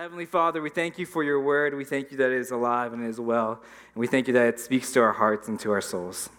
[0.00, 1.74] Heavenly Father, we thank you for your word.
[1.74, 3.60] We thank you that it is alive and it is well.
[3.94, 6.30] And we thank you that it speaks to our hearts and to our souls.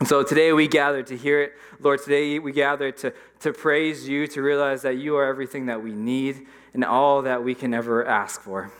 [0.00, 1.52] And so today we gather to hear it.
[1.78, 5.80] Lord, today we gather to, to praise you, to realize that you are everything that
[5.80, 8.72] we need and all that we can ever ask for.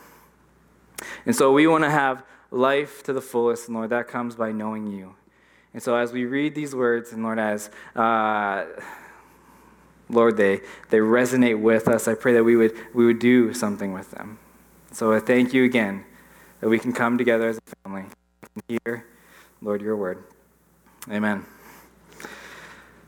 [1.25, 4.50] And so we want to have life to the fullest, and Lord, that comes by
[4.50, 5.14] knowing you.
[5.73, 8.64] And so as we read these words, and Lord, as uh,
[10.11, 12.09] Lord, they, they resonate with us.
[12.09, 14.38] I pray that we would, we would do something with them.
[14.92, 16.05] So I thank you again
[16.60, 18.05] that we can come together as a family
[18.55, 19.06] and hear,
[19.60, 20.24] Lord, your word.
[21.10, 21.45] Amen.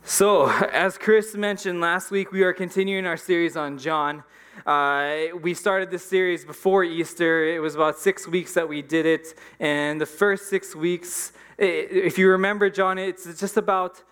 [0.05, 4.25] So, as Chris mentioned last week, we are continuing our series on John.
[4.67, 7.47] Uh, we started this series before Easter.
[7.47, 9.39] It was about six weeks that we did it.
[9.59, 14.03] And the first six weeks, if you remember, John, it's just about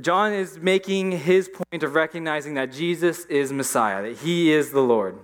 [0.00, 4.80] John is making his point of recognizing that Jesus is Messiah, that he is the
[4.80, 5.18] Lord.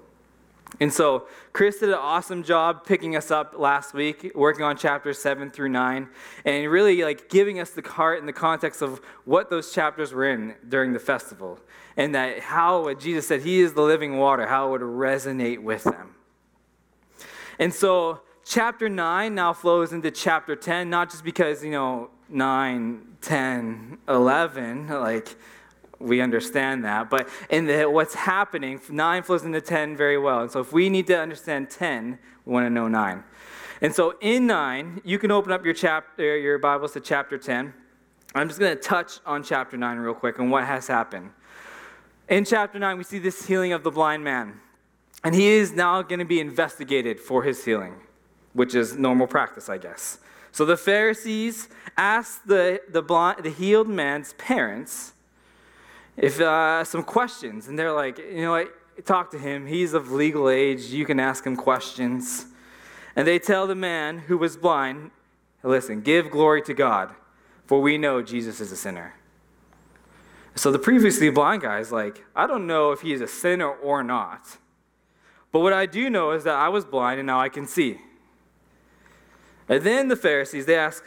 [0.79, 5.19] And so, Chris did an awesome job picking us up last week, working on chapters
[5.19, 6.09] 7 through 9,
[6.45, 10.31] and really like giving us the heart and the context of what those chapters were
[10.31, 11.59] in during the festival.
[11.97, 15.61] And that how what Jesus said he is the living water, how it would resonate
[15.61, 16.15] with them.
[17.59, 23.17] And so, chapter 9 now flows into chapter 10, not just because, you know, 9,
[23.21, 25.37] 10, 11, like
[25.99, 27.11] we understand that.
[27.11, 30.41] But in the, what's happening, 9 flows into 10 very well.
[30.41, 33.23] And so if we need to understand 10, we want to know 9.
[33.83, 37.73] And so in 9, you can open up your, chapter, your Bibles to chapter 10.
[38.35, 41.31] I'm just going to touch on chapter 9 real quick and what has happened.
[42.29, 44.61] In chapter 9, we see this healing of the blind man.
[45.25, 47.95] And he is now going to be investigated for his healing,
[48.53, 50.19] which is normal practice, I guess.
[50.53, 55.13] So the Pharisees asked the, the, blind, the healed man's parents
[56.17, 59.67] if uh, some questions, and they're like, you know what, talk to him.
[59.67, 60.87] He's of legal age.
[60.87, 62.47] You can ask him questions.
[63.17, 65.11] And they tell the man who was blind,
[65.63, 67.11] listen, give glory to God,
[67.67, 69.15] for we know Jesus is a sinner.
[70.55, 73.71] So the previously blind guy is like, I don't know if he is a sinner
[73.71, 74.59] or not.
[75.53, 77.99] But what I do know is that I was blind and now I can see.
[79.71, 81.05] And then the Pharisees, they ask,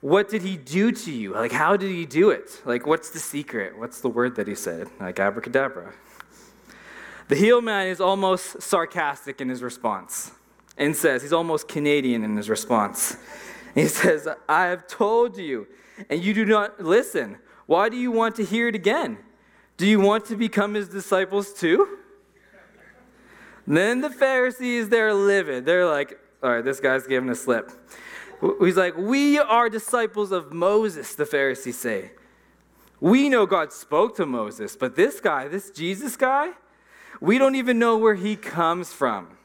[0.00, 1.32] What did he do to you?
[1.34, 2.62] Like, how did he do it?
[2.64, 3.76] Like, what's the secret?
[3.76, 4.88] What's the word that he said?
[5.00, 5.92] Like, abracadabra.
[7.26, 10.30] The healed man is almost sarcastic in his response
[10.78, 13.16] and says, he's almost Canadian in his response.
[13.74, 15.66] He says, I have told you,
[16.08, 17.36] and you do not listen.
[17.66, 19.18] Why do you want to hear it again?
[19.76, 21.98] Do you want to become his disciples too?
[23.66, 25.66] then the Pharisees, they're livid.
[25.66, 27.70] They're like, all right, this guy's giving a slip.
[28.60, 32.12] He's like, We are disciples of Moses, the Pharisees say.
[33.00, 36.52] We know God spoke to Moses, but this guy, this Jesus guy,
[37.20, 39.36] we don't even know where he comes from.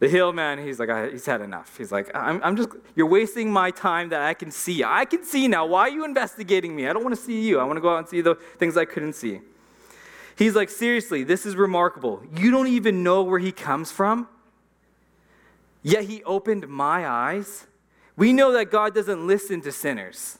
[0.00, 1.78] The hill man, he's like, he's had enough.
[1.78, 4.82] He's like, I'm, I'm just, you're wasting my time that I can see.
[4.82, 5.66] I can see now.
[5.66, 6.88] Why are you investigating me?
[6.88, 7.60] I don't want to see you.
[7.60, 9.40] I want to go out and see the things I couldn't see.
[10.36, 12.22] He's like, seriously, this is remarkable.
[12.36, 14.28] You don't even know where he comes from?
[15.84, 17.66] Yet he opened my eyes.
[18.16, 20.38] We know that God doesn't listen to sinners,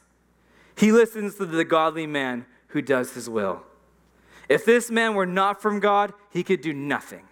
[0.77, 3.63] he listens to the godly man who does his will.
[4.49, 7.29] If this man were not from God, he could do nothing.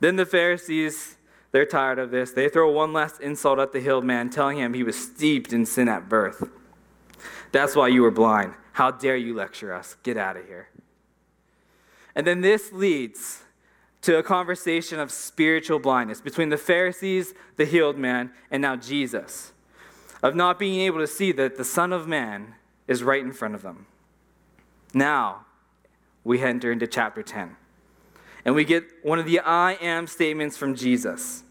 [0.00, 1.16] Then the Pharisees,
[1.52, 2.32] they're tired of this.
[2.32, 5.64] They throw one last insult at the healed man, telling him he was steeped in
[5.64, 6.48] sin at birth.
[7.52, 8.54] That's why you were blind.
[8.72, 9.96] How dare you lecture us?
[10.02, 10.68] Get out of here.
[12.14, 13.42] And then this leads
[14.02, 19.52] to a conversation of spiritual blindness between the Pharisees, the healed man, and now Jesus,
[20.22, 22.54] of not being able to see that the Son of Man
[22.88, 23.86] is right in front of them.
[24.94, 25.46] Now,
[26.24, 27.56] we enter into chapter 10,
[28.44, 31.44] and we get one of the I am statements from Jesus.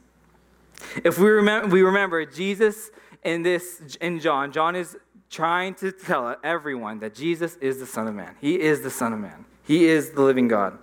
[1.03, 2.89] If we remember, we remember Jesus
[3.23, 4.97] in this in John, John is
[5.29, 8.35] trying to tell everyone that Jesus is the Son of Man.
[8.41, 9.45] He is the Son of Man.
[9.63, 10.79] He is the living God.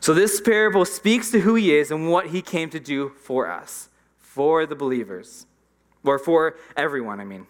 [0.00, 3.50] So, this parable speaks to who he is and what he came to do for
[3.50, 5.46] us, for the believers,
[6.04, 7.46] or for everyone, I mean.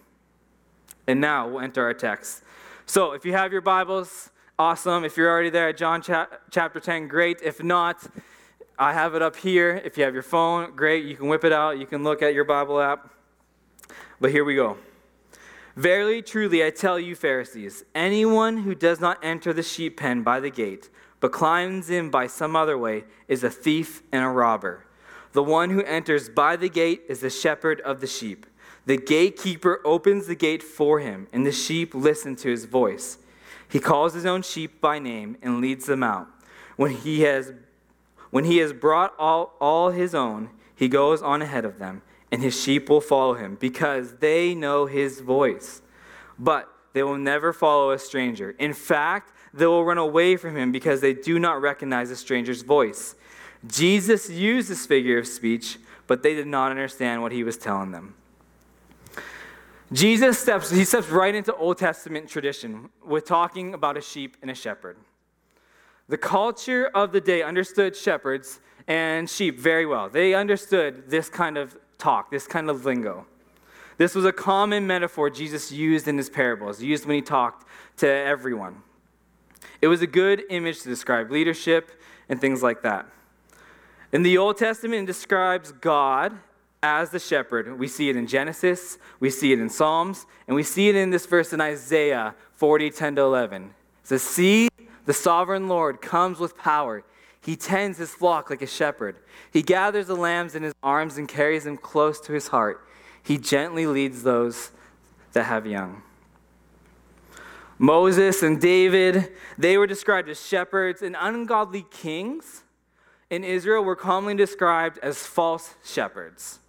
[1.07, 2.43] And now we'll enter our text.
[2.85, 5.05] So, if you have your Bibles, awesome.
[5.05, 7.39] If you're already there at John cha- chapter 10, great.
[7.43, 8.07] If not,
[8.79, 9.81] I have it up here.
[9.85, 11.05] If you have your phone, great.
[11.05, 11.77] You can whip it out.
[11.77, 13.09] You can look at your Bible app.
[14.19, 14.77] But here we go.
[15.75, 20.39] Verily, truly, I tell you, Pharisees, anyone who does not enter the sheep pen by
[20.39, 24.85] the gate, but climbs in by some other way, is a thief and a robber.
[25.33, 28.45] The one who enters by the gate is the shepherd of the sheep.
[28.85, 33.19] The gatekeeper opens the gate for him, and the sheep listen to his voice.
[33.67, 36.27] He calls his own sheep by name and leads them out.
[36.75, 37.53] When he has
[38.31, 42.01] When he has brought all, all his own, he goes on ahead of them,
[42.31, 45.81] and his sheep will follow him, because they know his voice.
[46.37, 48.55] But they will never follow a stranger.
[48.59, 52.61] In fact, they will run away from him because they do not recognize a stranger's
[52.61, 53.15] voice.
[53.67, 57.91] Jesus used this figure of speech, but they did not understand what he was telling
[57.91, 58.15] them.
[59.91, 64.51] Jesus steps, he steps right into Old Testament tradition with talking about a sheep and
[64.51, 64.97] a shepherd.
[66.07, 70.09] The culture of the day understood shepherds and sheep very well.
[70.09, 73.25] They understood this kind of talk, this kind of lingo.
[73.97, 77.67] This was a common metaphor Jesus used in his parables, used when he talked
[77.97, 78.81] to everyone.
[79.81, 81.91] It was a good image to describe leadership
[82.27, 83.07] and things like that.
[84.11, 86.37] In the Old Testament, it describes God
[86.81, 87.77] as the shepherd.
[87.77, 91.09] We see it in Genesis, we see it in Psalms, and we see it in
[91.09, 93.63] this verse in Isaiah 40, 10 to 11.
[93.63, 93.71] It
[94.03, 94.69] says, See
[95.05, 97.03] the sovereign Lord comes with power.
[97.41, 99.15] He tends his flock like a shepherd.
[99.51, 102.85] He gathers the lambs in his arms and carries them close to his heart.
[103.23, 104.71] He gently leads those
[105.33, 106.01] that have young.
[107.79, 112.63] Moses and David, they were described as shepherds, and ungodly kings
[113.29, 116.59] in Israel were commonly described as false shepherds.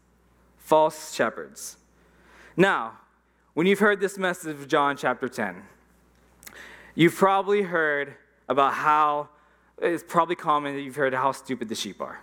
[0.56, 1.76] False shepherds.
[2.56, 2.98] Now,
[3.54, 5.62] when you've heard this message of John chapter 10,
[6.94, 8.14] you've probably heard
[8.48, 9.30] about how
[9.82, 12.20] it's probably common that you've heard how stupid the sheep are,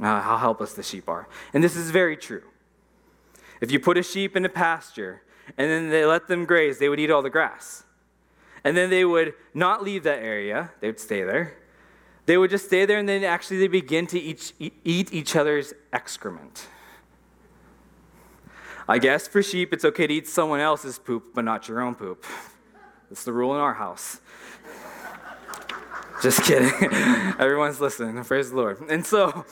[0.00, 1.28] uh, how helpless the sheep are.
[1.54, 2.42] And this is very true.
[3.60, 5.22] If you put a sheep in a pasture
[5.56, 7.84] and then they let them graze, they would eat all the grass.
[8.64, 11.56] And then they would not leave that area, they would stay there.
[12.26, 15.72] They would just stay there and then actually they begin to eat, eat each other's
[15.94, 16.66] excrement.
[18.86, 21.94] I guess for sheep, it's okay to eat someone else's poop, but not your own
[21.94, 22.26] poop.
[23.08, 24.20] That's the rule in our house.
[26.22, 26.70] Just kidding.
[27.38, 28.22] Everyone's listening.
[28.24, 28.80] Praise the Lord.
[28.90, 29.44] And so,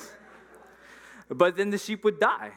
[1.28, 2.52] but then the sheep would die.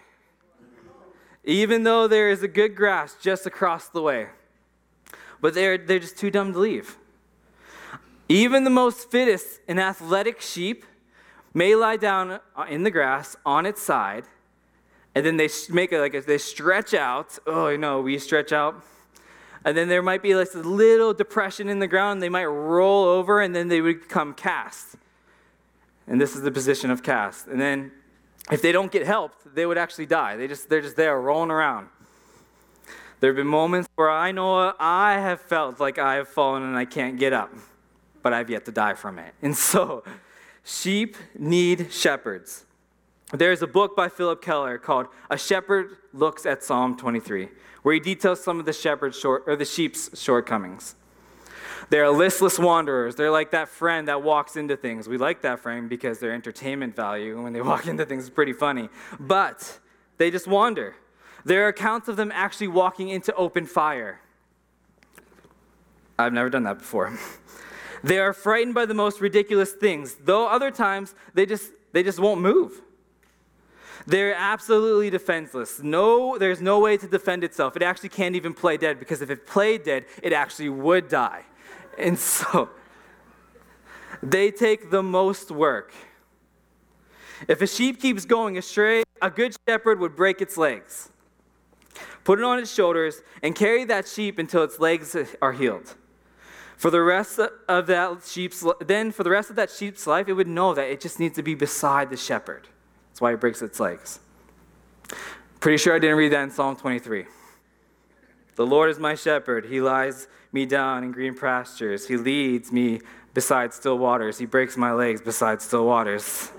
[1.50, 4.28] Even though there is a good grass just across the way.
[5.42, 6.98] But they're, they're just too dumb to leave.
[8.28, 10.86] Even the most fittest and athletic sheep
[11.54, 14.26] may lie down in the grass on its side,
[15.16, 17.40] and then they make it like they stretch out.
[17.48, 18.84] Oh, you know, we stretch out
[19.66, 22.22] and then there might be like a little depression in the ground.
[22.22, 24.96] They might roll over and then they would become cast.
[26.08, 27.48] And this is the position of cast.
[27.48, 27.92] And then
[28.52, 30.36] if they don't get helped, they would actually die.
[30.36, 31.90] They just, they're just there rolling around.
[33.20, 36.78] There have been moments where I know I have felt like I have fallen and
[36.78, 37.54] I can't get up,
[38.24, 39.34] but I've yet to die from it.
[39.42, 40.04] And so,
[40.64, 42.66] sheep need shepherds.
[43.32, 47.50] There's a book by Phillip Keller called A Shepherd Looks at Psalm 23
[47.82, 50.96] where he details some of the shepherd's short or the sheep's shortcomings.
[51.90, 53.16] They're listless wanderers.
[53.16, 55.08] They're like that friend that walks into things.
[55.08, 58.54] We like that friend because their entertainment value when they walk into things is pretty
[58.54, 58.90] funny.
[59.20, 59.80] But
[60.18, 60.96] they just wander.
[61.46, 64.20] There are accounts of them actually walking into open fire.
[66.18, 67.18] I've never done that before.
[68.04, 72.20] they are frightened by the most ridiculous things, though other times they just they just
[72.20, 72.82] won't move.
[74.06, 75.82] They're absolutely defenseless.
[75.82, 77.76] No, there's no way to defend itself.
[77.76, 81.44] It actually can't even play dead because if it played dead, it actually would die.
[82.00, 82.70] And so
[84.24, 85.94] they take the most work.
[87.48, 91.10] If a sheep keeps going astray, a good shepherd would break its legs,
[92.24, 95.96] put it on its shoulders, and carry that sheep until its legs are healed.
[96.78, 100.34] For the rest of that sheep's then for the rest of that sheep's life, it
[100.34, 102.68] would know that it just needs to be beside the shepherd.
[103.10, 104.20] That's why it breaks its legs.
[105.60, 107.26] Pretty sure I didn't read that in Psalm 23.
[108.60, 109.68] The Lord is my shepherd.
[109.68, 112.10] He lies me down in green pastures.
[112.10, 113.00] He leads me
[113.34, 114.38] beside still waters.
[114.38, 116.52] He breaks my legs beside still waters.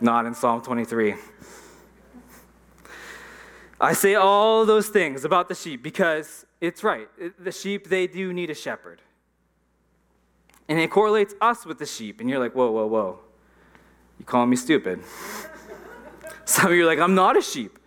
[0.00, 1.16] Not in Psalm 23.
[3.80, 7.08] I say all those things about the sheep because it's right.
[7.42, 9.02] The sheep, they do need a shepherd.
[10.68, 12.20] And it correlates us with the sheep.
[12.20, 13.18] And you're like, whoa, whoa, whoa.
[14.20, 15.02] You calling me stupid?
[16.44, 17.79] Some of you are like, I'm not a sheep.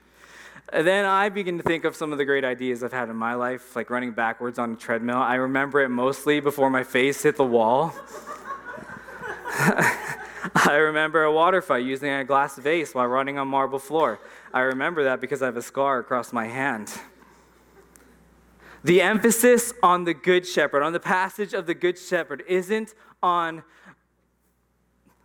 [0.74, 3.36] Then I begin to think of some of the great ideas I've had in my
[3.36, 5.18] life, like running backwards on a treadmill.
[5.18, 7.94] I remember it mostly before my face hit the wall.
[10.56, 14.20] I remember a water fight using a glass vase while running on marble floor.
[14.52, 16.92] I remember that because I have a scar across my hand.
[18.84, 23.62] The emphasis on the Good Shepherd, on the passage of the Good Shepherd, isn't on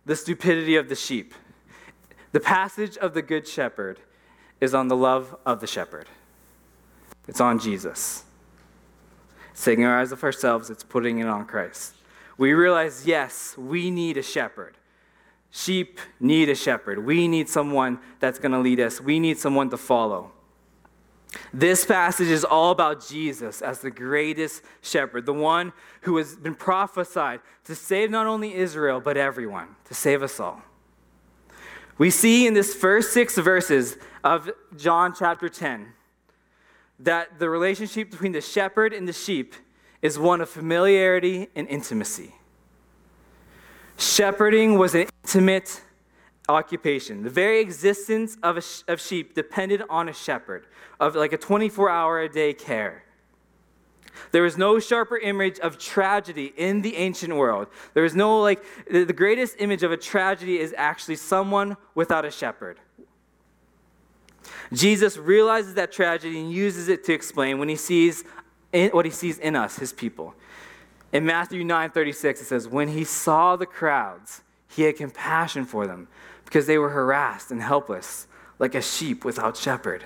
[0.05, 1.33] the stupidity of the sheep.
[2.33, 3.99] The passage of the Good Shepherd
[4.61, 6.07] is on the love of the shepherd,
[7.27, 8.23] it's on Jesus.
[9.51, 11.95] It's taking our eyes off ourselves, it's putting it on Christ.
[12.37, 14.77] We realize, yes, we need a shepherd.
[15.51, 17.05] sheep need a shepherd.
[17.05, 20.31] We need someone that's going to lead us, we need someone to follow.
[21.53, 26.55] This passage is all about Jesus as the greatest shepherd, the one who has been
[26.55, 30.61] prophesied to save not only Israel, but everyone, to save us all.
[31.99, 35.91] We see in this first six verses of John chapter 10
[36.99, 39.53] that the relationship between the shepherd and the sheep
[40.01, 42.33] is one of familiarity and intimacy.
[43.97, 45.81] Shepherding was an intimate
[46.47, 47.23] occupation.
[47.23, 50.67] The very existence of, a, of sheep depended on a shepherd,
[51.01, 53.03] of like a 24 hour a day care.
[54.31, 57.67] There was no sharper image of tragedy in the ancient world.
[57.93, 62.31] There is no, like, the greatest image of a tragedy is actually someone without a
[62.31, 62.79] shepherd.
[64.73, 68.23] Jesus realizes that tragedy and uses it to explain when he sees
[68.71, 70.35] in, what he sees in us, his people.
[71.11, 76.07] In Matthew 9:36 it says when he saw the crowds he had compassion for them
[76.45, 78.27] because they were harassed and helpless
[78.59, 80.05] like a sheep without shepherd.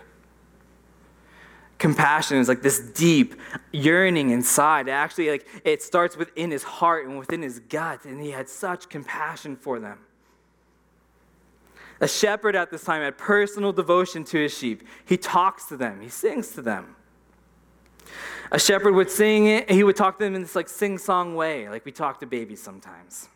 [1.84, 3.36] Compassion is like this deep
[3.74, 4.88] yearning inside.
[4.88, 8.88] Actually like it starts within his heart and within his gut and he had such
[8.88, 10.00] compassion for them.
[12.00, 14.88] A shepherd at this time had personal devotion to his sheep.
[15.04, 16.96] He talks to them, he sings to them.
[18.50, 21.68] A shepherd would sing it, he would talk to them in this like sing-song way,
[21.68, 23.28] like we talk to babies sometimes.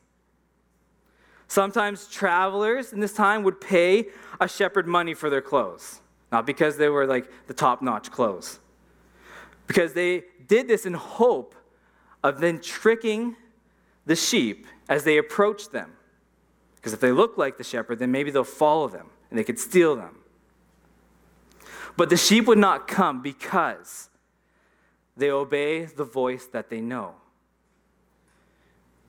[1.49, 4.05] Sometimes travelers in this time would pay
[4.39, 5.99] a shepherd money for their clothes,
[6.31, 8.59] not because they were like the top-notch clothes.
[9.65, 11.55] Because they did this in hope
[12.23, 13.35] of then tricking
[14.05, 15.91] the sheep as they approached them.
[16.75, 19.59] Because if they look like the shepherd, then maybe they'll follow them and they could
[19.59, 20.19] steal them.
[21.95, 24.09] But the sheep would not come because
[25.17, 27.15] they obey the voice that they know.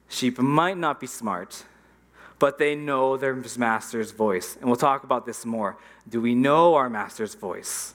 [0.09, 1.65] Sheep might not be smart,
[2.39, 4.57] but they know their master's voice.
[4.57, 5.77] And we'll talk about this more.
[6.09, 7.95] Do we know our master's voice?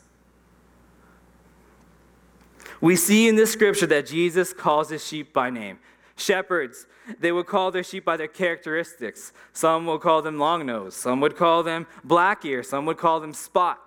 [2.82, 5.80] We see in this scripture that Jesus calls his sheep by name.
[6.16, 6.86] Shepherds,
[7.20, 9.32] they would call their sheep by their characteristics.
[9.54, 13.20] Some would call them long nose, some would call them black ear, some would call
[13.20, 13.80] them spot.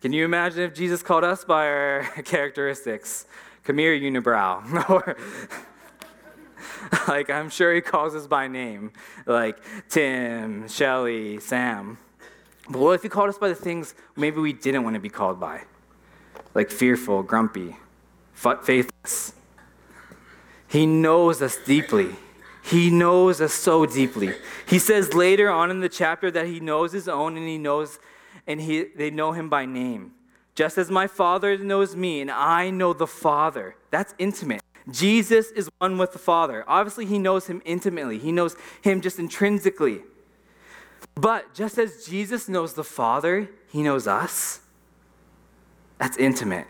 [0.00, 3.26] Can you imagine if Jesus called us by our characteristics?
[3.62, 5.16] Come here, unibrow.
[7.08, 8.92] like, I'm sure he calls us by name,
[9.26, 11.98] like Tim, Shelly, Sam.
[12.68, 15.08] But what if he called us by the things maybe we didn't want to be
[15.08, 15.62] called by?
[16.54, 17.76] Like fearful, grumpy,
[18.34, 19.32] faithless.
[20.68, 22.16] He knows us deeply.
[22.62, 24.32] He knows us so deeply.
[24.66, 27.98] He says later on in the chapter that he knows his own and he knows
[28.46, 30.12] and he, they know him by name.
[30.54, 33.76] Just as my Father knows me and I know the Father.
[33.90, 34.62] That's intimate.
[34.90, 36.64] Jesus is one with the Father.
[36.66, 40.00] Obviously, he knows him intimately, he knows him just intrinsically.
[41.14, 44.60] But just as Jesus knows the Father, he knows us.
[45.98, 46.66] That's intimate.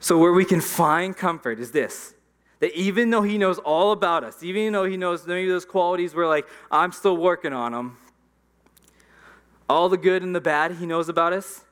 [0.00, 2.14] So, where we can find comfort is this
[2.60, 6.14] that even though he knows all about us, even though he knows maybe those qualities
[6.14, 7.98] we're like, I'm still working on them,
[9.68, 11.64] all the good and the bad He knows about us,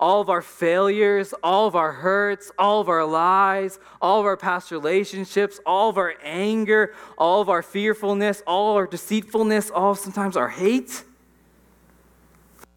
[0.00, 4.36] all of our failures, all of our hurts, all of our lies, all of our
[4.36, 10.36] past relationships, all of our anger, all of our fearfulness, all our deceitfulness, all sometimes
[10.36, 11.04] our hate.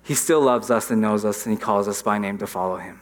[0.03, 2.77] He still loves us and knows us, and He calls us by name to follow
[2.77, 3.01] Him.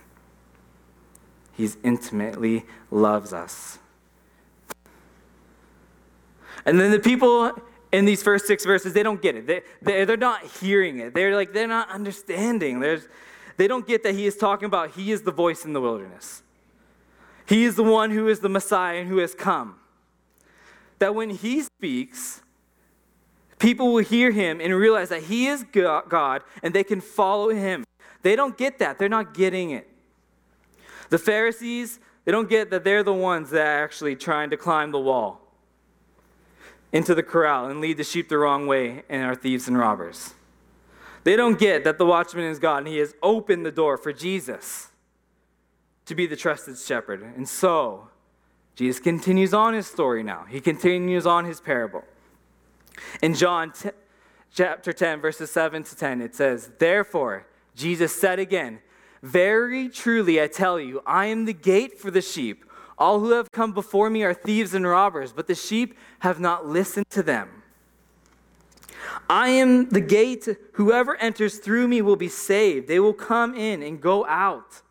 [1.53, 3.79] He's intimately loves us.
[6.65, 7.51] And then the people
[7.91, 9.47] in these first six verses, they don't get it.
[9.47, 11.13] They, they, they're not hearing it.
[11.13, 12.79] They're like, they're not understanding.
[12.79, 13.07] There's,
[13.57, 16.43] they don't get that he is talking about he is the voice in the wilderness.
[17.45, 19.75] He is the one who is the Messiah and who has come.
[20.99, 22.41] That when he speaks,
[23.59, 27.83] people will hear him and realize that he is God and they can follow him.
[28.23, 28.97] They don't get that.
[28.97, 29.87] They're not getting it.
[31.09, 34.91] The Pharisees, they don't get that they're the ones that are actually trying to climb
[34.91, 35.41] the wall
[36.91, 40.33] into the corral and lead the sheep the wrong way and are thieves and robbers.
[41.25, 44.13] They don't get that the watchman is God and he has opened the door for
[44.13, 44.89] Jesus
[46.05, 47.23] to be the trusted shepherd.
[47.23, 48.09] And so,
[48.75, 50.45] Jesus continues on his story now.
[50.47, 52.03] He continues on his parable.
[53.23, 53.89] In John t-
[54.53, 58.79] chapter 10, verses 7 to 10, it says, Therefore, Jesus said again,
[59.23, 62.65] Very truly I tell you, I am the gate for the sheep.
[62.99, 66.67] All who have come before me are thieves and robbers, but the sheep have not
[66.67, 67.63] listened to them.
[69.29, 70.47] I am the gate.
[70.73, 72.87] Whoever enters through me will be saved.
[72.87, 74.81] They will come in and go out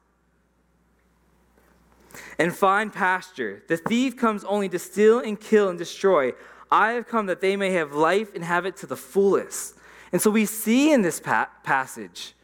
[2.39, 3.63] and find pasture.
[3.69, 6.33] The thief comes only to steal and kill and destroy.
[6.71, 9.77] I have come that they may have life and have it to the fullest.
[10.13, 12.35] And so we see in this pa- passage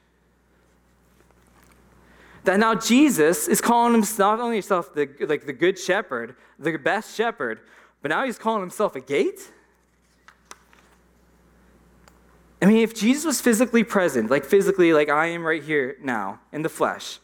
[2.44, 6.76] that now Jesus is calling himself not only himself the, like the good shepherd, the
[6.76, 7.60] best shepherd,
[8.02, 9.52] but now he's calling himself a gate.
[12.59, 16.38] I mean, if Jesus was physically present, like physically, like I am right here now
[16.52, 17.18] in the flesh,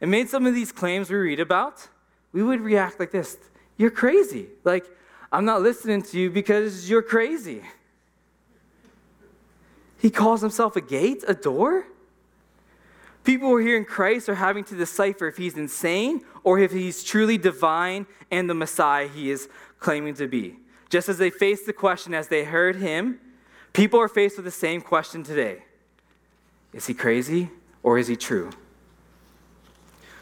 [0.00, 1.88] and made some of these claims we read about,
[2.32, 3.38] we would react like this
[3.76, 4.48] You're crazy.
[4.64, 4.84] Like,
[5.30, 7.62] I'm not listening to you because you're crazy.
[9.98, 11.86] He calls himself a gate, a door?
[13.22, 17.02] People who are hearing Christ are having to decipher if he's insane or if he's
[17.04, 20.56] truly divine and the Messiah he is claiming to be.
[20.90, 23.20] Just as they faced the question as they heard him,
[23.74, 25.64] people are faced with the same question today
[26.72, 27.50] Is he crazy
[27.82, 28.50] or is he true?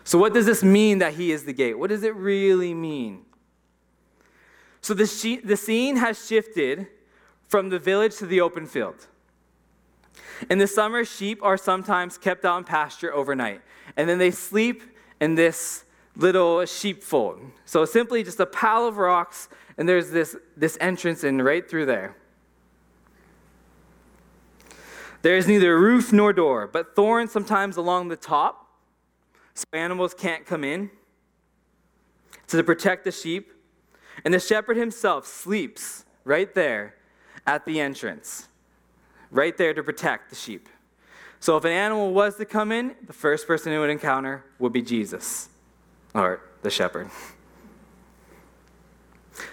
[0.04, 1.78] So, what does this mean that he is the gate?
[1.78, 3.24] What does it really mean?
[4.80, 6.88] So, the, the scene has shifted
[7.46, 9.06] from the village to the open field.
[10.50, 13.60] In the summer, sheep are sometimes kept out in pasture overnight,
[13.96, 14.82] and then they sleep
[15.20, 15.84] in this
[16.16, 17.40] little sheepfold.
[17.64, 21.86] So simply just a pile of rocks, and there's this, this entrance in right through
[21.86, 22.16] there.
[25.22, 28.68] There is neither roof nor door, but thorns sometimes along the top,
[29.54, 30.90] so animals can't come in
[32.48, 33.52] to protect the sheep.
[34.24, 36.96] And the shepherd himself sleeps right there
[37.46, 38.48] at the entrance
[39.32, 40.68] right there to protect the sheep.
[41.40, 44.72] So if an animal was to come in, the first person it would encounter would
[44.72, 45.48] be Jesus,
[46.14, 47.10] or the shepherd.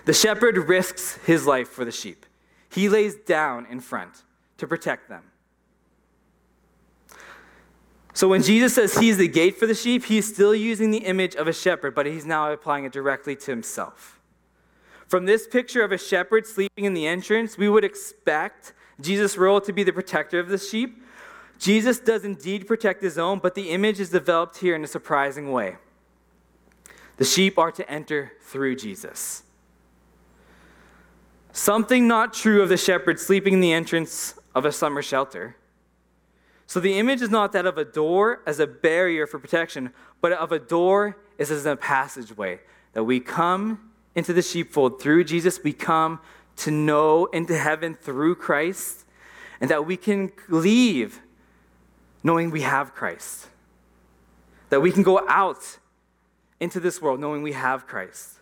[0.06, 2.26] The shepherd risks his life for the sheep.
[2.70, 4.24] He lays down in front
[4.58, 5.24] to protect them.
[8.14, 11.36] So when Jesus says he's the gate for the sheep, he's still using the image
[11.36, 14.20] of a shepherd, but he's now applying it directly to himself.
[15.08, 19.62] From this picture of a shepherd sleeping in the entrance, we would expect Jesus' role
[19.62, 21.02] to be the protector of the sheep.
[21.58, 25.52] Jesus does indeed protect his own, but the image is developed here in a surprising
[25.52, 25.78] way.
[27.18, 29.44] The sheep are to enter through Jesus.
[31.52, 35.58] Something not true of the shepherd sleeping in the entrance of a summer shelter.
[36.70, 40.32] So the image is not that of a door as a barrier for protection, but
[40.34, 42.60] of a door is as a passageway
[42.94, 45.64] that we come into the sheepfold through Jesus.
[45.64, 46.20] We come
[46.58, 49.04] to know into heaven through Christ,
[49.60, 51.22] and that we can leave
[52.22, 53.48] knowing we have Christ.
[54.70, 55.80] That we can go out
[56.60, 58.42] into this world knowing we have Christ.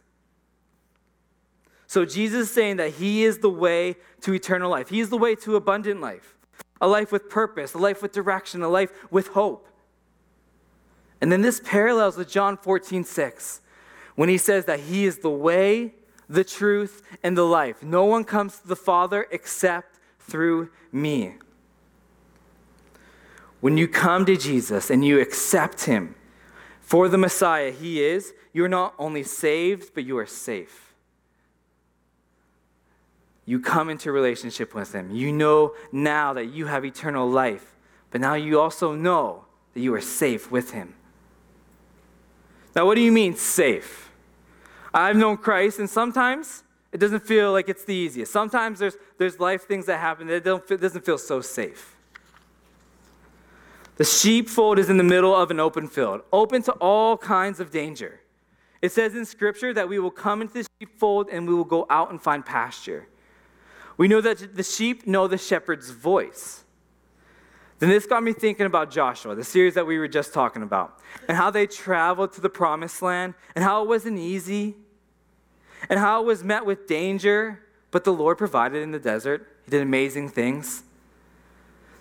[1.88, 5.18] So Jesus is saying that He is the way to eternal life, He is the
[5.18, 6.37] way to abundant life,
[6.82, 9.68] a life with purpose, a life with direction, a life with hope.
[11.20, 13.62] And then this parallels with John 14, 6,
[14.16, 15.94] when he says that He is the way,
[16.30, 17.82] the truth, and the life.
[17.82, 21.36] No one comes to the Father except through me.
[23.60, 26.16] When you come to Jesus and you accept him
[26.80, 30.87] for the Messiah he is, you're not only saved, but you are safe.
[33.48, 35.10] You come into relationship with him.
[35.10, 37.76] You know now that you have eternal life,
[38.12, 40.94] but now you also know that you are safe with him.
[42.76, 44.12] Now, what do you mean safe?
[44.94, 48.34] I've known Christ, and sometimes it doesn't feel like it's the easiest.
[48.34, 51.96] Sometimes there's, there's life things that happen that don't, it doesn't feel so safe.
[53.96, 57.72] The sheepfold is in the middle of an open field, open to all kinds of
[57.72, 58.20] danger.
[58.82, 61.88] It says in Scripture that we will come into the sheepfold and we will go
[61.90, 63.08] out and find pasture.
[63.98, 66.64] We know that the sheep know the shepherd's voice.
[67.80, 71.00] Then this got me thinking about Joshua, the series that we were just talking about,
[71.28, 74.76] and how they traveled to the promised land, and how it wasn't easy,
[75.90, 79.48] and how it was met with danger, but the Lord provided in the desert.
[79.66, 80.84] He did amazing things.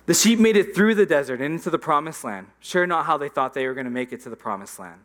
[0.06, 2.46] The sheep made it through the desert and into the promised land.
[2.60, 5.00] Sure, not how they thought they were going to make it to the promised land.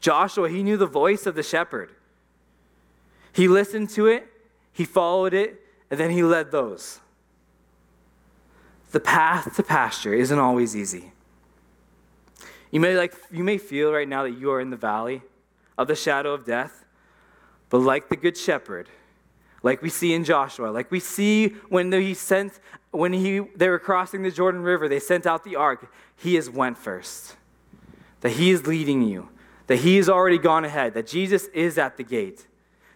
[0.00, 1.90] Joshua, he knew the voice of the shepherd.
[3.32, 4.30] He listened to it,
[4.74, 7.00] he followed it, and then he led those
[8.94, 11.12] the path to pasture isn't always easy.
[12.70, 15.20] You may, like, you may feel right now that you are in the valley
[15.76, 16.84] of the shadow of death,
[17.70, 18.88] but like the good shepherd,
[19.64, 22.60] like we see in Joshua, like we see when he sent
[22.92, 25.92] when he they were crossing the Jordan River, they sent out the ark.
[26.16, 27.36] He has went first.
[28.20, 29.28] That he is leading you.
[29.66, 30.94] That he has already gone ahead.
[30.94, 32.46] That Jesus is at the gate.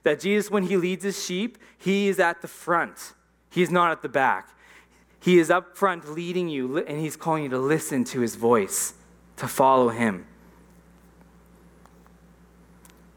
[0.08, 3.12] That Jesus, when he leads his sheep, he is at the front.
[3.50, 4.48] He is not at the back.
[5.20, 8.94] He is up front leading you, and He's calling you to listen to His voice,
[9.36, 10.26] to follow Him.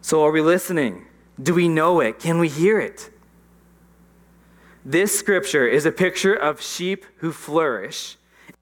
[0.01, 1.05] So, are we listening?
[1.41, 2.19] Do we know it?
[2.19, 3.09] Can we hear it?
[4.83, 8.17] This scripture is a picture of sheep who flourish,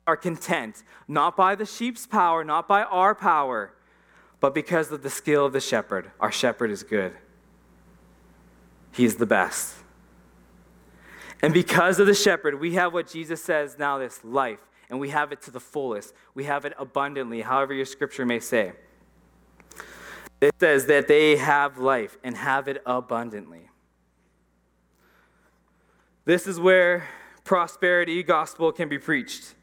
[0.06, 3.74] are content, not by the sheep's power, not by our power,
[4.40, 6.12] but because of the skill of the shepherd.
[6.20, 7.16] Our shepherd is good,
[9.00, 9.76] he's the best.
[11.42, 14.60] And because of the shepherd, we have what Jesus says now this life,
[14.90, 16.14] and we have it to the fullest.
[16.36, 18.74] We have it abundantly, however your scripture may say.
[20.42, 23.70] It says that they have life and have it abundantly.
[26.26, 27.08] This is where
[27.46, 29.56] prosperity gospel can be preached.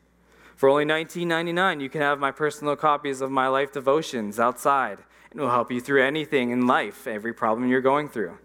[0.57, 4.99] For only $19.99, you can have my personal copies of my life devotions outside.
[5.31, 8.39] And it will help you through anything in life, every problem you're going through.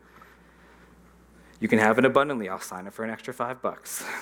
[1.62, 2.50] You can have it abundantly.
[2.50, 4.04] I'll sign it for an extra five bucks.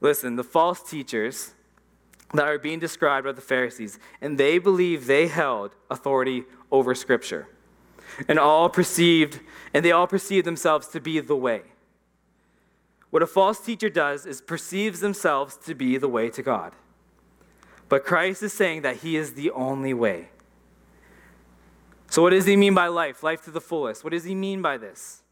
[0.00, 1.52] Listen, the false teachers
[2.32, 7.48] that are being described by the Pharisees, and they believe they held authority over Scripture.
[8.28, 9.40] And all perceived,
[9.74, 11.62] and they all perceive themselves to be the way.
[13.10, 16.72] What a false teacher does is perceives themselves to be the way to God.
[17.88, 20.28] But Christ is saying that he is the only way.
[22.12, 23.22] So, what does he mean by life?
[23.22, 24.04] Life to the fullest.
[24.04, 25.22] What does he mean by this?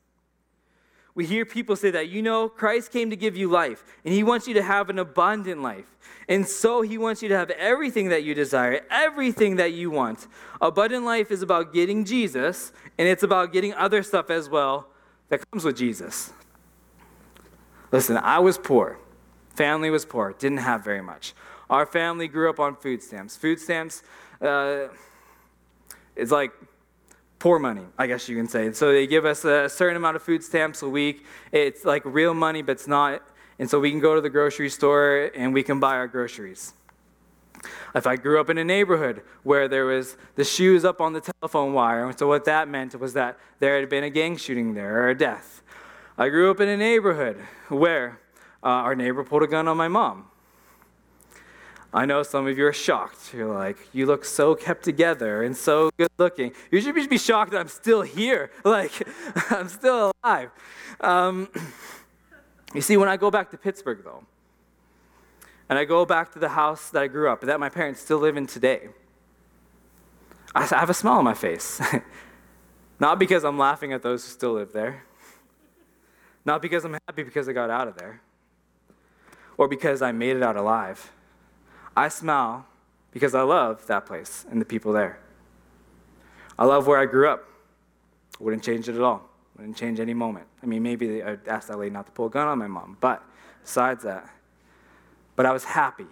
[1.14, 4.23] We hear people say that, you know, Christ came to give you life, and he
[4.23, 5.85] wants you to have an abundant life.
[6.27, 10.27] And so he wants you to have everything that you desire, everything that you want.
[10.62, 14.88] Abundant life is about getting Jesus, and it's about getting other stuff as well
[15.29, 16.33] that comes with Jesus.
[17.93, 18.99] Listen, I was poor.
[19.51, 21.35] Family was poor, didn't have very much.
[21.69, 23.37] Our family grew up on food stamps.
[23.37, 24.03] Food stamps
[24.40, 24.88] uh,
[26.16, 26.53] is like
[27.40, 28.70] poor money, I guess you can say.
[28.72, 31.26] So they give us a certain amount of food stamps a week.
[31.50, 33.22] It's like real money, but it's not.
[33.59, 36.74] And so we can go to the grocery store and we can buy our groceries.
[37.94, 41.20] If I grew up in a neighborhood where there was the shoes up on the
[41.20, 45.03] telephone wire, so what that meant was that there had been a gang shooting there
[45.03, 45.62] or a death.
[46.16, 48.20] I grew up in a neighborhood where
[48.62, 50.26] uh, our neighbor pulled a gun on my mom.
[51.92, 53.35] I know some of you are shocked.
[53.35, 56.53] You're like, you look so kept together and so good looking.
[56.70, 58.50] You should be shocked that I'm still here.
[58.64, 58.92] Like,
[59.50, 60.50] I'm still alive.
[61.00, 61.48] Um,
[62.74, 64.22] you see, when I go back to Pittsburgh, though,
[65.68, 68.18] and I go back to the house that I grew up, that my parents still
[68.18, 68.90] live in today,
[70.55, 71.81] I have a smile on my face.
[73.00, 75.05] Not because I'm laughing at those who still live there,
[76.44, 78.20] not because I'm happy because I got out of there,
[79.57, 81.11] or because I made it out alive
[81.96, 82.66] I smile
[83.11, 85.18] because I love that place and the people there.
[86.59, 87.48] I love where I grew up.
[88.38, 89.29] Wouldn't change it at all.
[89.57, 90.46] Wouldn't change any moment.
[90.62, 92.96] I mean, maybe I'd ask that lady not to pull a gun on my mom,
[93.00, 93.22] but
[93.62, 94.29] besides that,
[95.37, 96.07] but I was happy.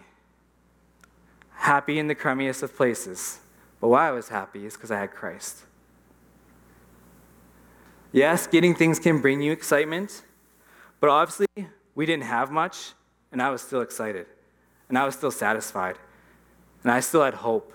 [1.53, 3.39] Happy in the crummiest of places.
[3.81, 5.63] But why I was happy is because I had Christ.
[8.11, 10.23] Yes, getting things can bring you excitement,
[10.99, 11.47] but obviously
[11.95, 12.93] we didn't have much,
[13.31, 14.25] and I was still excited
[14.89, 15.97] and I was still satisfied.
[16.83, 17.73] And I still had hope.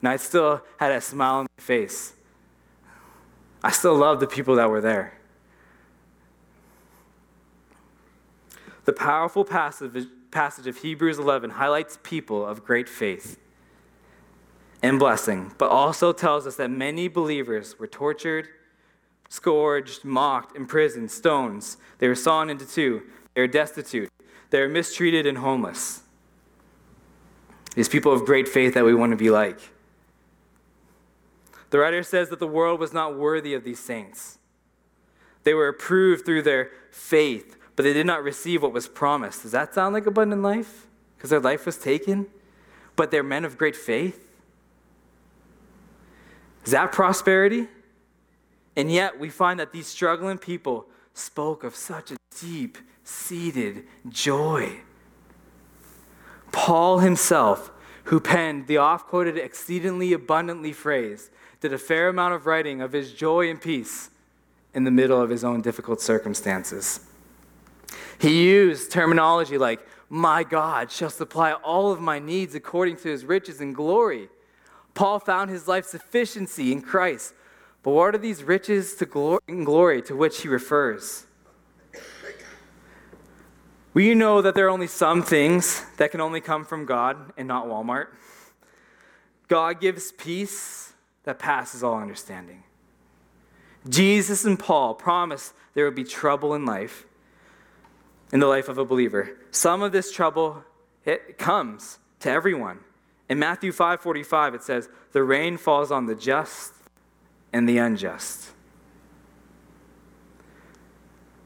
[0.00, 2.14] And I still had a smile on my face.
[3.62, 5.18] I still loved the people that were there.
[8.84, 13.38] The powerful passage, of Hebrews 11 highlights people of great faith
[14.82, 18.48] and blessing, but also tells us that many believers were tortured,
[19.30, 21.78] scourged, mocked, imprisoned, stones.
[21.98, 23.04] They were sawn into two.
[23.32, 24.10] They were destitute.
[24.50, 26.03] They were mistreated and homeless.
[27.74, 29.58] These people of great faith that we want to be like.
[31.70, 34.38] The writer says that the world was not worthy of these saints.
[35.42, 39.42] They were approved through their faith, but they did not receive what was promised.
[39.42, 40.86] Does that sound like abundant life?
[41.16, 42.26] Because their life was taken?
[42.96, 44.24] But they're men of great faith?
[46.64, 47.66] Is that prosperity?
[48.76, 54.80] And yet we find that these struggling people spoke of such a deep seated joy.
[56.54, 57.72] Paul himself,
[58.04, 61.28] who penned the oft quoted exceedingly abundantly phrase,
[61.60, 64.10] did a fair amount of writing of his joy and peace
[64.72, 67.00] in the middle of his own difficult circumstances.
[68.18, 73.24] He used terminology like, My God shall supply all of my needs according to his
[73.24, 74.28] riches and glory.
[74.94, 77.34] Paul found his life sufficiency in Christ.
[77.82, 81.26] But what are these riches to glory and glory to which he refers?
[83.94, 87.46] We know that there are only some things that can only come from God and
[87.46, 88.08] not Walmart.
[89.46, 92.64] God gives peace that passes all understanding.
[93.88, 97.06] Jesus and Paul promise there will be trouble in life,
[98.32, 99.36] in the life of a believer.
[99.52, 100.64] Some of this trouble
[101.04, 102.80] it comes to everyone.
[103.28, 106.72] In Matthew 5:45 it says, "The rain falls on the just
[107.52, 108.53] and the unjust."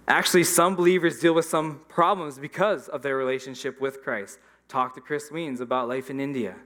[0.09, 4.38] Actually, some believers deal with some problems because of their relationship with Christ.
[4.66, 6.57] Talk to Chris Weens about life in India.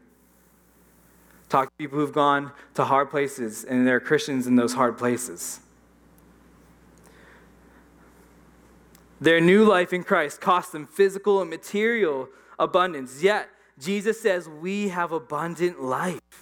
[1.49, 5.59] Talk to people who've gone to hard places and they're Christians in those hard places.
[9.21, 12.29] Their new life in Christ cost them physical and material
[12.61, 16.42] abundance, yet Jesus says we have abundant life.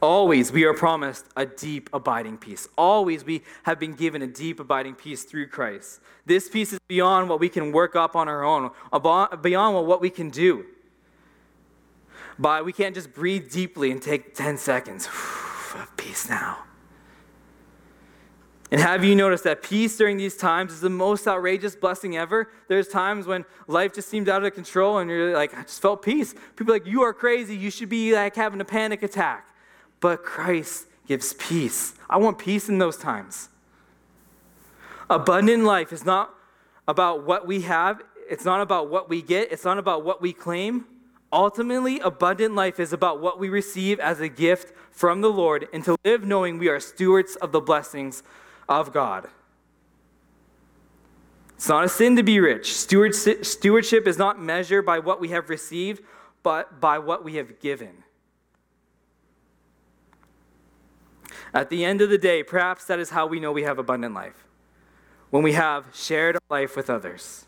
[0.00, 2.68] Always we are promised a deep, abiding peace.
[2.76, 6.00] Always we have been given a deep, abiding peace through Christ.
[6.26, 8.70] This peace is beyond what we can work up on our own,
[9.42, 10.66] beyond what we can do.
[12.38, 15.06] But we can't just breathe deeply and take 10 seconds
[15.74, 16.58] of peace now.
[18.70, 22.50] And have you noticed that peace during these times is the most outrageous blessing ever?
[22.66, 26.02] There's times when life just seemed out of control and you're like, I just felt
[26.02, 26.34] peace.
[26.56, 27.56] People like, you are crazy.
[27.56, 29.53] You should be like having a panic attack
[30.04, 31.94] but Christ gives peace.
[32.10, 33.48] I want peace in those times.
[35.08, 36.34] Abundant life is not
[36.86, 40.34] about what we have, it's not about what we get, it's not about what we
[40.34, 40.84] claim.
[41.32, 45.82] Ultimately, abundant life is about what we receive as a gift from the Lord and
[45.86, 48.22] to live knowing we are stewards of the blessings
[48.68, 49.26] of God.
[51.54, 52.74] It's not a sin to be rich.
[52.74, 56.02] Stewardship is not measured by what we have received,
[56.42, 58.03] but by what we have given.
[61.54, 64.12] At the end of the day, perhaps that is how we know we have abundant
[64.12, 64.44] life.
[65.30, 67.46] When we have shared life with others.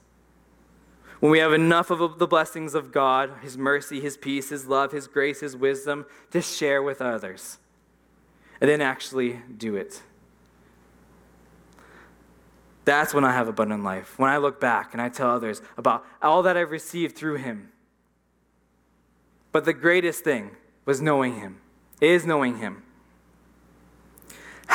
[1.18, 4.92] When we have enough of the blessings of God, His mercy, His peace, His love,
[4.92, 7.58] His grace, His wisdom to share with others.
[8.60, 10.02] And then actually do it.
[12.84, 14.16] That's when I have abundant life.
[14.18, 17.72] When I look back and I tell others about all that I've received through Him.
[19.50, 20.52] But the greatest thing
[20.84, 21.60] was knowing Him,
[22.00, 22.84] is knowing Him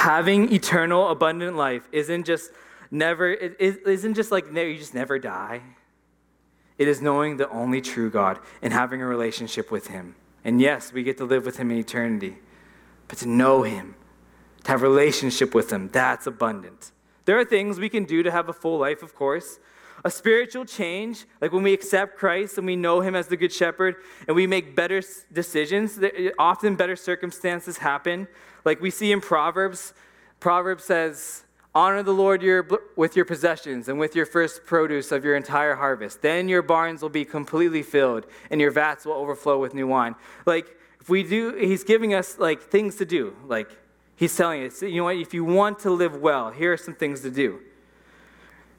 [0.02, 2.50] having eternal abundant life isn't just
[2.90, 5.62] never it isn't just like you just never die.
[6.80, 10.16] It is knowing the only true god and having a relationship with him.
[10.44, 12.38] And yes we get to live with him in eternity
[13.08, 13.94] but to know him
[14.64, 16.92] to have a relationship with him that's abundant.
[17.26, 19.60] There are things we can do to have a full life of course
[20.04, 23.54] a spiritual change, like when we accept Christ and we know Him as the Good
[23.54, 26.00] Shepherd and we make better decisions,
[26.40, 28.28] often better circumstances happen.
[28.66, 29.94] Like we see in Proverbs,
[30.40, 35.24] Proverbs says, Honor the Lord your, with your possessions and with your first produce of
[35.24, 36.22] your entire harvest.
[36.22, 40.16] Then your barns will be completely filled and your vats will overflow with new wine.
[40.46, 43.36] Like, if we do, He's giving us like things to do.
[43.48, 43.70] Like,
[44.18, 46.94] He's telling us, you know what, if you want to live well, here are some
[46.94, 47.62] things to do.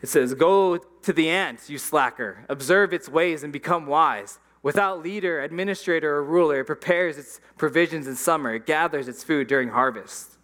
[0.03, 2.45] It says, Go to the ant, you slacker.
[2.49, 4.39] Observe its ways and become wise.
[4.63, 8.55] Without leader, administrator, or ruler, it prepares its provisions in summer.
[8.55, 10.39] It gathers its food during harvest.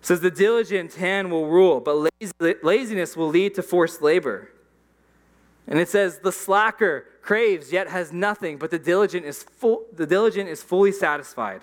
[0.00, 2.10] It says, The diligent hand will rule, but
[2.62, 4.50] laziness will lead to forced labor.
[5.66, 10.06] And it says, The slacker craves, yet has nothing, but the diligent is, full, the
[10.06, 11.62] diligent is fully satisfied.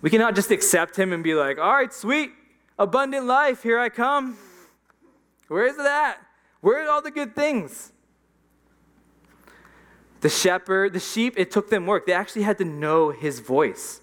[0.00, 2.32] We cannot just accept him and be like, All right, sweet,
[2.78, 4.38] abundant life, here I come.
[5.48, 6.18] Where is that?
[6.60, 7.92] Where are all the good things?
[10.20, 12.06] The shepherd, the sheep, it took them work.
[12.06, 14.00] They actually had to know his voice,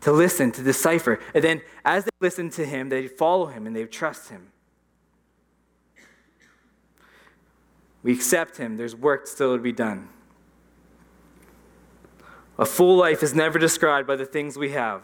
[0.00, 1.20] to listen, to decipher.
[1.34, 4.48] And then as they listen to him, they follow him and they trust him.
[8.02, 8.76] We accept him.
[8.76, 10.08] There's work still to be done.
[12.58, 15.02] A full life is never described by the things we have,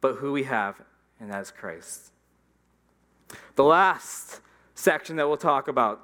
[0.00, 0.80] but who we have
[1.24, 2.12] and that is Christ.
[3.56, 4.40] The last
[4.74, 6.02] section that we'll talk about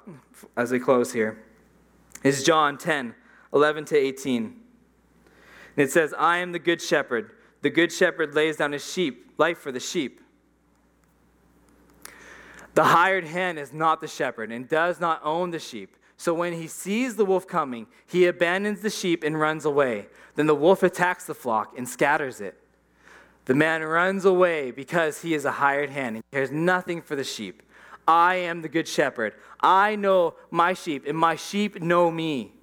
[0.57, 1.43] as we close here
[2.23, 3.13] is John 10
[3.53, 4.43] 11 to 18.
[4.45, 4.53] And
[5.75, 7.31] it says, I am the good shepherd.
[7.61, 10.21] The good shepherd lays down his sheep, life for the sheep.
[12.73, 15.97] The hired hand is not the shepherd and does not own the sheep.
[16.17, 20.07] So when he sees the wolf coming, he abandons the sheep and runs away.
[20.35, 22.60] Then the wolf attacks the flock and scatters it.
[23.45, 27.23] The man runs away because he is a hired hand and cares nothing for the
[27.23, 27.63] sheep.
[28.07, 29.33] I am the good shepherd.
[29.59, 32.53] I know my sheep, and my sheep know me.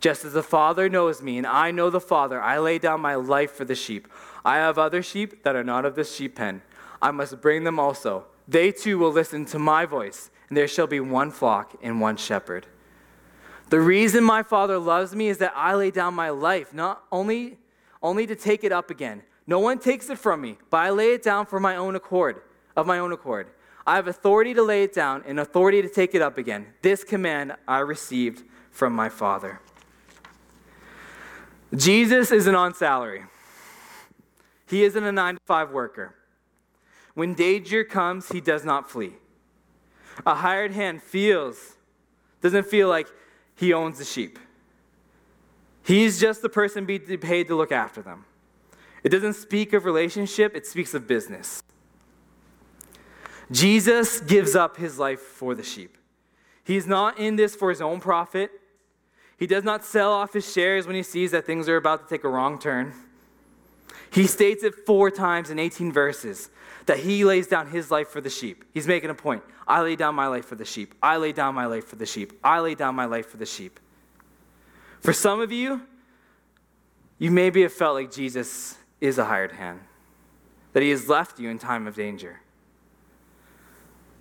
[0.00, 3.16] Just as the Father knows me, and I know the Father, I lay down my
[3.16, 4.06] life for the sheep.
[4.44, 6.62] I have other sheep that are not of this sheep pen.
[7.02, 8.26] I must bring them also.
[8.46, 12.16] They too will listen to my voice, and there shall be one flock and one
[12.16, 12.66] shepherd.
[13.70, 17.58] The reason my Father loves me is that I lay down my life, not only,
[18.02, 19.22] only to take it up again.
[19.48, 22.42] No one takes it from me, but I lay it down for my own accord,
[22.76, 23.48] of my own accord.
[23.86, 26.66] I have authority to lay it down and authority to take it up again.
[26.82, 29.60] This command I received from my Father.
[31.74, 33.24] Jesus isn't on salary.
[34.68, 36.14] He isn't a nine to five worker.
[37.14, 39.14] When danger comes, he does not flee.
[40.26, 41.76] A hired hand feels,
[42.42, 43.08] doesn't feel like
[43.54, 44.38] he owns the sheep.
[45.82, 48.26] He's just the person paid to look after them.
[49.08, 51.62] It doesn't speak of relationship, it speaks of business.
[53.50, 55.96] Jesus gives up his life for the sheep.
[56.62, 58.50] He's not in this for his own profit.
[59.38, 62.14] He does not sell off his shares when he sees that things are about to
[62.14, 62.92] take a wrong turn.
[64.12, 66.50] He states it four times in 18 verses
[66.84, 68.66] that he lays down his life for the sheep.
[68.74, 69.42] He's making a point.
[69.66, 70.94] I lay down my life for the sheep.
[71.02, 72.34] I lay down my life for the sheep.
[72.44, 73.80] I lay down my life for the sheep.
[75.00, 75.80] For some of you,
[77.18, 79.80] you maybe have felt like Jesus is a hired hand,
[80.72, 82.40] that he has left you in time of danger.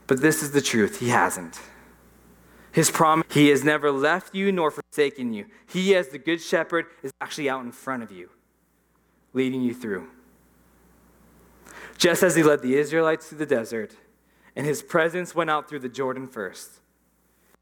[0.07, 1.59] But this is the truth He hasn't.
[2.71, 5.45] His promise, He has never left you nor forsaken you.
[5.67, 8.29] He, as the Good Shepherd, is actually out in front of you,
[9.33, 10.07] leading you through.
[11.97, 13.95] Just as He led the Israelites through the desert,
[14.55, 16.79] and His presence went out through the Jordan first.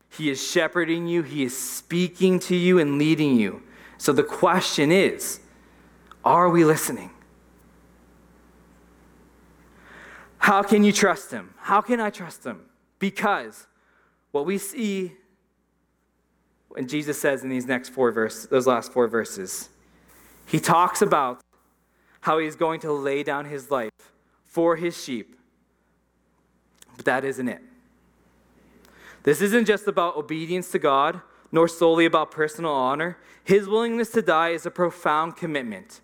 [0.10, 3.64] He is shepherding you, He is speaking to you and leading you.
[3.98, 5.40] So the question is
[6.26, 7.12] are we listening?
[10.40, 11.54] How can you trust him?
[11.58, 12.62] How can I trust him?
[13.00, 13.68] Because
[14.32, 15.14] what we see
[16.70, 19.70] when Jesus says in these next four verses, those last four verses,
[20.46, 21.42] he talks about
[22.22, 23.92] how he's going to lay down his life
[24.44, 25.36] for his sheep.
[26.96, 27.62] But that isn't it.
[29.24, 33.18] This isn't just about obedience to God, nor solely about personal honor.
[33.44, 36.02] His willingness to die is a profound commitment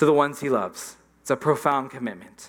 [0.00, 0.96] to the ones he loves.
[1.20, 2.48] It's a profound commitment.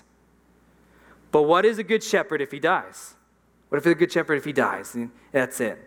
[1.30, 3.12] But what is a good shepherd if he dies?
[3.68, 4.94] What if a good shepherd if he dies?
[4.94, 5.78] And that's it.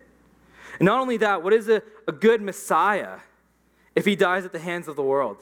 [0.80, 3.18] And not only that, what is a, a good Messiah
[3.96, 5.38] if he dies at the hands of the world?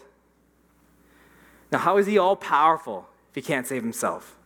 [1.73, 4.37] Now, how is he all powerful if he can't save himself?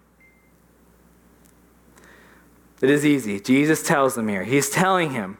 [2.81, 3.39] It is easy.
[3.39, 4.45] Jesus tells him here.
[4.45, 5.37] He's telling him,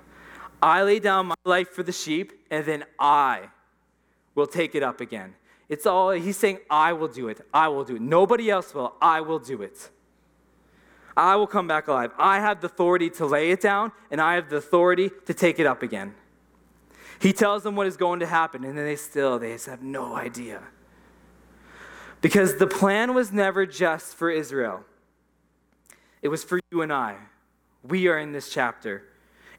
[0.62, 3.50] I lay down my life for the sheep, and then I
[4.36, 5.34] will take it up again.
[5.70, 7.42] It's all, he's saying, I will do it.
[7.54, 8.02] I will do it.
[8.02, 8.96] Nobody else will.
[9.02, 9.90] I will do it.
[11.16, 12.12] I will come back alive.
[12.18, 15.60] I have the authority to lay it down, and I have the authority to take
[15.60, 16.14] it up again.
[17.20, 20.16] He tells them what is going to happen, and then they still, they have no
[20.16, 20.62] idea.
[22.22, 24.84] Because the plan was never just for Israel.
[26.22, 27.18] It was for you and I.
[27.84, 29.04] We are in this chapter.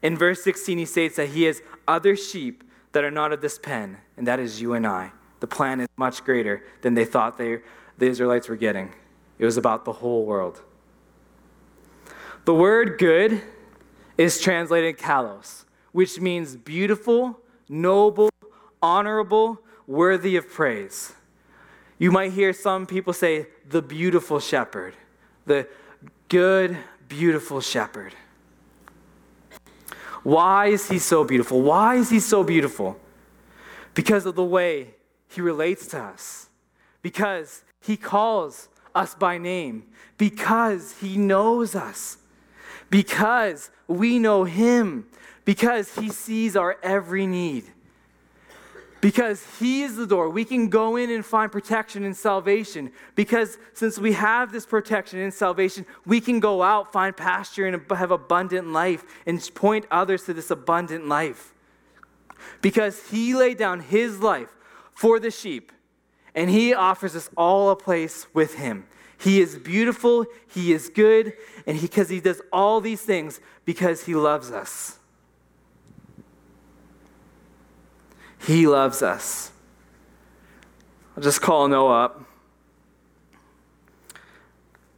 [0.01, 3.59] In verse 16, he states that he has other sheep that are not of this
[3.59, 7.37] pen, and that is you and I the plan is much greater than they thought
[7.37, 7.59] they,
[7.97, 8.91] the Israelites were getting.
[9.37, 10.61] It was about the whole world.
[12.45, 13.41] The word good
[14.17, 18.29] is translated kalos, which means beautiful, noble,
[18.81, 21.13] honorable, worthy of praise.
[21.97, 24.95] You might hear some people say, the beautiful shepherd,
[25.45, 25.67] the
[26.27, 28.13] good, beautiful shepherd.
[30.23, 31.61] Why is he so beautiful?
[31.61, 32.99] Why is he so beautiful?
[33.93, 34.95] Because of the way
[35.29, 36.49] he relates to us,
[37.01, 39.85] because he calls us by name,
[40.17, 42.17] because he knows us,
[42.89, 45.05] because we know him,
[45.45, 47.65] because he sees our every need.
[49.01, 50.29] Because he is the door.
[50.29, 52.91] We can go in and find protection and salvation.
[53.15, 57.81] Because since we have this protection and salvation, we can go out, find pasture, and
[57.89, 61.53] have abundant life and point others to this abundant life.
[62.61, 64.53] Because he laid down his life
[64.99, 65.71] for the sheep,
[66.35, 68.85] and he offers us all a place with him.
[69.17, 71.31] He is beautiful, he is good,
[71.65, 74.99] and because he, he does all these things because he loves us.
[78.45, 79.53] He loves us.
[81.15, 82.25] I'll just call Noah up.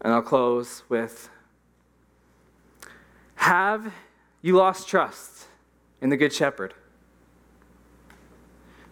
[0.01, 1.29] And I'll close with
[3.35, 3.93] Have
[4.41, 5.45] you lost trust
[6.01, 6.73] in the Good Shepherd?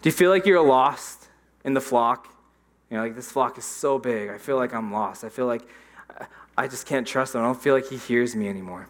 [0.02, 1.28] Do you feel like you're lost
[1.64, 2.34] in the flock?
[2.90, 4.30] You know, like this flock is so big.
[4.30, 5.24] I feel like I'm lost.
[5.24, 5.62] I feel like
[6.56, 7.42] I just can't trust him.
[7.42, 8.88] I don't feel like he hears me anymore.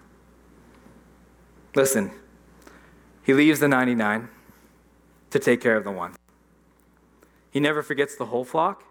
[1.74, 2.10] Listen,
[3.22, 4.28] he leaves the 99
[5.30, 6.16] to take care of the one.
[7.50, 8.84] He never forgets the whole flock,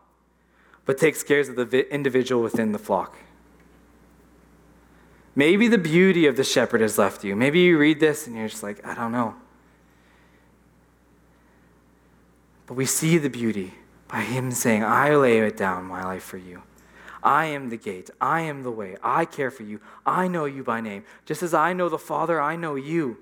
[0.86, 3.18] but takes care of the individual within the flock.
[5.36, 7.36] Maybe the beauty of the shepherd has left you.
[7.36, 9.36] Maybe you read this and you're just like, I don't know.
[12.70, 13.74] But we see the beauty
[14.08, 16.62] by Him saying, I lay it down, my life for you.
[17.24, 18.12] I am the gate.
[18.22, 18.96] I am the way.
[19.02, 19.82] I care for you.
[20.06, 21.04] I know you by name.
[21.26, 23.18] Just as I know the Father, I know you.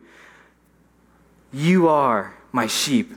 [1.54, 3.14] You are my sheep.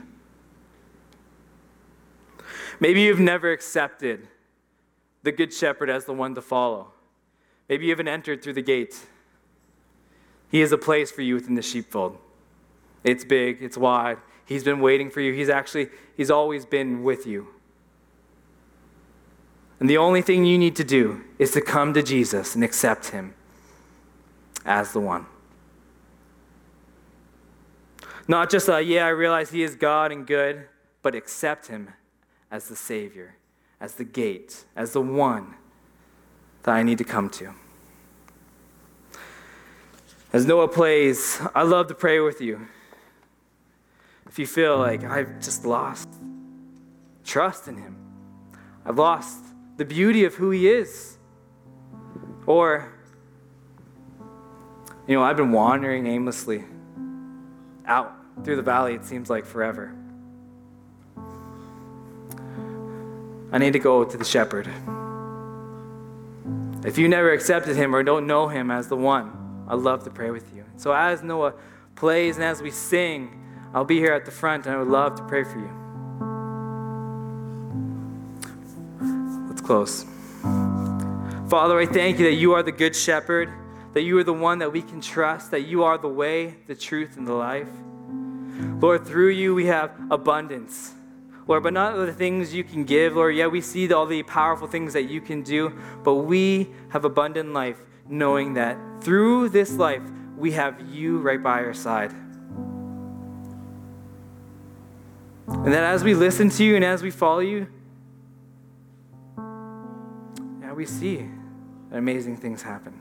[2.79, 4.29] Maybe you've never accepted
[5.23, 6.93] the Good Shepherd as the one to follow.
[7.67, 8.97] Maybe you haven't entered through the gate.
[10.49, 12.17] He is a place for you within the sheepfold.
[13.03, 14.19] It's big, it's wide.
[14.45, 15.33] He's been waiting for you.
[15.33, 17.47] He's actually, he's always been with you.
[19.79, 23.07] And the only thing you need to do is to come to Jesus and accept
[23.07, 23.33] him
[24.65, 25.25] as the one.
[28.27, 30.67] Not just a, yeah, I realize he is God and good,
[31.01, 31.89] but accept him
[32.51, 33.35] as the Savior,
[33.79, 35.55] as the gate, as the one
[36.63, 37.53] that I need to come to.
[40.31, 42.67] As Noah plays, I love to pray with you.
[44.31, 46.07] If you feel like I've just lost
[47.25, 47.97] trust in him,
[48.85, 49.43] I've lost
[49.75, 51.17] the beauty of who he is.
[52.45, 52.93] Or,
[55.05, 56.63] you know, I've been wandering aimlessly
[57.85, 58.15] out
[58.45, 59.93] through the valley, it seems like forever.
[63.51, 64.69] I need to go to the shepherd.
[66.85, 70.09] If you never accepted him or don't know him as the one, I'd love to
[70.09, 70.63] pray with you.
[70.77, 71.53] So as Noah
[71.95, 73.37] plays and as we sing,
[73.73, 75.69] I'll be here at the front and I would love to pray for you.
[79.47, 80.05] Let's close.
[81.49, 83.49] Father, I thank you that you are the good shepherd,
[83.93, 86.75] that you are the one that we can trust, that you are the way, the
[86.75, 87.67] truth, and the life.
[88.79, 90.93] Lord, through you we have abundance.
[91.47, 93.15] Lord, but not the things you can give.
[93.15, 97.03] Lord, yeah, we see all the powerful things that you can do, but we have
[97.03, 100.03] abundant life knowing that through this life
[100.37, 102.13] we have you right by our side.
[105.63, 107.67] And that as we listen to you and as we follow you,
[110.59, 111.29] yeah, we see
[111.89, 112.97] that amazing things happen.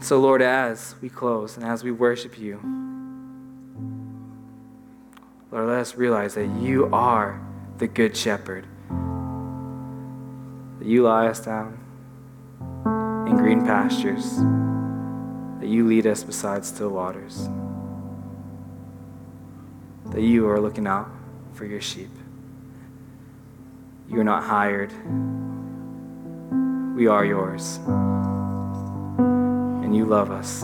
[0.00, 2.60] So, Lord, as we close and as we worship you,
[5.50, 7.44] Lord, let us realize that you are
[7.78, 8.66] the good shepherd.
[10.78, 11.78] That you lie us down
[13.28, 14.38] in green pastures,
[15.66, 17.48] that you lead us beside still waters,
[20.12, 21.10] that you are looking out
[21.54, 22.12] for your sheep.
[24.08, 24.92] You are not hired,
[26.94, 27.80] we are yours
[29.82, 30.62] and you love us.